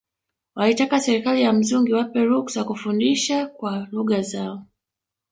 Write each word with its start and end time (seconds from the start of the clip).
Walitaka 0.55 0.99
serikali 0.99 1.41
ya 1.41 1.53
mzungu 1.53 1.87
iwape 1.87 2.23
ruksa 2.25 2.63
kufundisha 2.63 3.45
kwa 3.47 3.87
lugha 3.91 4.21
zao 4.21 4.65